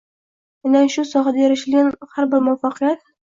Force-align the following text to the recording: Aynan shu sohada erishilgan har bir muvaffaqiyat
Aynan 0.69 0.89
shu 0.93 1.03
sohada 1.09 1.43
erishilgan 1.49 1.93
har 2.17 2.31
bir 2.33 2.45
muvaffaqiyat 2.49 3.05